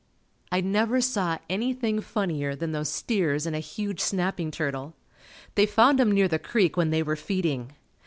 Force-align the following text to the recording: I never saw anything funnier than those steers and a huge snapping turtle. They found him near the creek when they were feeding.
I 0.51 0.61
never 0.61 0.99
saw 0.99 1.37
anything 1.47 2.01
funnier 2.01 2.55
than 2.55 2.71
those 2.71 2.89
steers 2.89 3.45
and 3.45 3.55
a 3.55 3.59
huge 3.59 3.99
snapping 3.99 4.49
turtle. 4.49 4.95
They 5.53 5.67
found 5.67 5.99
him 5.99 6.11
near 6.11 6.27
the 6.27 6.39
creek 6.39 6.75
when 6.75 6.89
they 6.89 7.03
were 7.03 7.15
feeding. 7.15 7.73